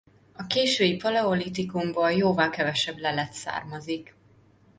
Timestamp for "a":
0.33-0.47